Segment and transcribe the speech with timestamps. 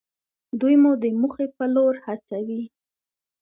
[0.59, 2.63] دوی مو د موخې په لور هڅوي.